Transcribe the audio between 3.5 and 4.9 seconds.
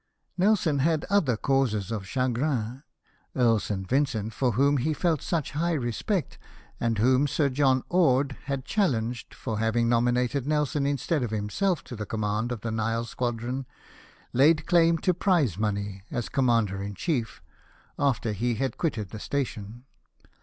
St. Vincent, for whom